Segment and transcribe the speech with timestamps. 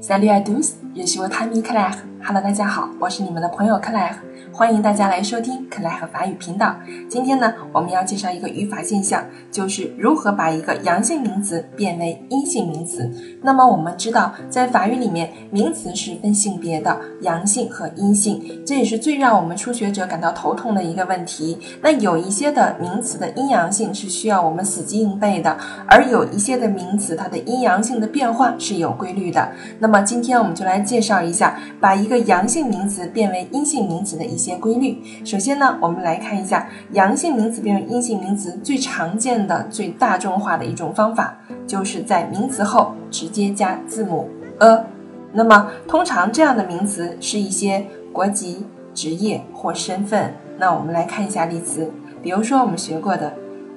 [0.00, 2.04] Salut à tous, je suis votre ami Claire.
[2.26, 4.16] Hello，大家好，我是你们的朋友克莱。
[4.50, 6.76] 欢迎大家来收听克莱和法语频道。
[7.08, 13.10] 今天呢，我们要介绍一个语法现象，就是如何把一个阳性名词变为阴性名词。
[13.42, 21.58] 那么我们知道，在法语里面，名词是分性别的，阳性和阴性，这也是最让我们初学者感到头痛的一个问题。
[21.82, 29.50] 那有一些的名词的阴阳性是需要我们死记硬背的，而有一些的名词它的阴阳性的变化是有规律的。
[29.80, 34.54] 那么今天我们就来介绍一下，把一个阳性名词变为阴性名词的一些。
[34.64, 34.98] 规律。
[35.24, 44.28] 首先呢，我们来看一下阳性名词变为阴性名词最常见的、最大众化的一种方法，就是在名词后直接加字母
[44.60, 44.84] a。
[45.32, 50.32] 那么，通常这样的名词是一些国籍、职业或身份。
[50.56, 51.90] 那我们来看一下例词，
[52.22, 53.34] 比如说我们学过的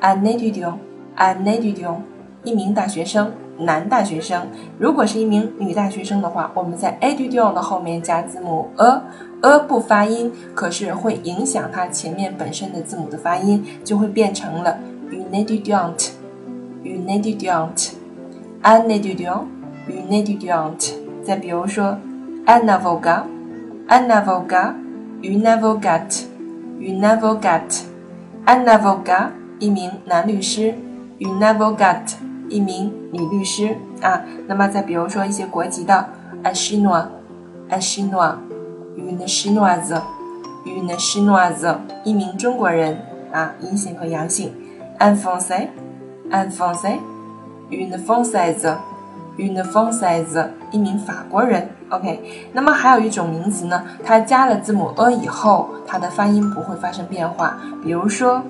[0.00, 1.98] an étudiant，an étudiant，
[2.44, 3.32] 一名大学生。
[3.60, 4.46] 男大学生，
[4.78, 14.78] 如果是一名女大学生的话，我们在 a d u 的后面加字母 a，a 不发音，可是会影响它前面本身的字母的发音，就会变成了
[15.10, 20.92] une étudiante，une étudiante，un étudiant，une étudiante。
[21.22, 21.98] 再比如说
[22.46, 30.74] un avocat，un avocat，une avocate，une avocate，un avocat，一名男律师
[31.18, 32.29] u n a v o g a t。
[32.50, 36.06] 一名女律师啊，那么再比如说一些国籍的
[36.42, 42.98] ，un chinois，un chinois，une chinoise，une chinoise，一名中国人
[43.32, 44.52] 啊，阴性和阳性
[44.98, 52.48] ，un français，un français，une française，une française，一名法国人，OK。
[52.52, 58.42] 那么还有一种名词呢，它加了字母 a 以后，它的发音不会发生变化，比如说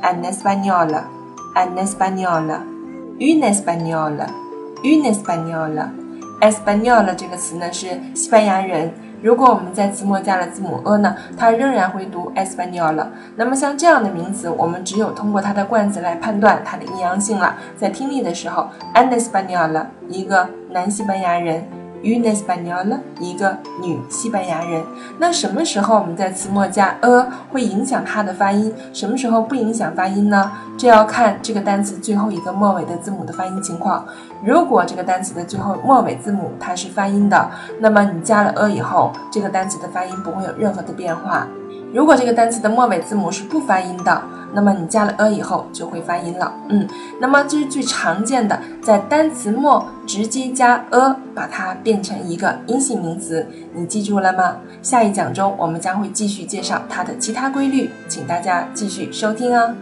[0.00, 2.77] ，un espagnol，un espagnol。
[3.20, 8.94] Un espagnol，un espagnol，espagnol 这个词呢是西班牙人。
[9.20, 13.08] 如果我们在词末加了字母 a 呢，它仍然会读 espagnol。
[13.34, 17.56] 那么像这样的名词，我们只有通过它的冠词来判断它的阴阳性了。
[17.76, 21.66] 在听力的时候，un espagnol，一个男西班牙人。
[22.02, 24.82] Un espagnol，一个女西班牙人。
[25.18, 28.72] 那什么时候我们在词末加 a 会影响它的发音？
[28.92, 30.50] 什么时候不影响发音呢？
[30.76, 34.06] 这要看这个单词最后一个末尾的字母的发音情况。
[34.44, 37.50] 如果这个单词的最后末尾字母它是发音的，
[37.80, 41.48] 那么你加了 a 以后，这个单词的发音不会有任何的变化。
[41.92, 44.22] 如果这个单词的末尾字母是不发音的，
[44.52, 46.52] 那么你加了 a 以后就会发音了。
[46.68, 46.86] 嗯，
[47.20, 53.46] 那么这是最常见的，在单词末直接加 a，把它变成一个阴性名词。
[53.74, 54.56] 你记住了吗？
[54.82, 59.74] 下一讲中我们将会继续介绍它的其他规律，请大家继续收听啊。